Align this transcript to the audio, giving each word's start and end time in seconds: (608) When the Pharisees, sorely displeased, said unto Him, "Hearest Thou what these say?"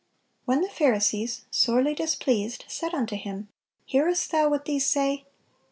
(608) 0.47 0.47
When 0.47 0.61
the 0.63 0.75
Pharisees, 0.75 1.45
sorely 1.51 1.93
displeased, 1.93 2.65
said 2.67 2.95
unto 2.95 3.15
Him, 3.15 3.49
"Hearest 3.85 4.31
Thou 4.31 4.49
what 4.49 4.65
these 4.65 4.87
say?" 4.87 5.27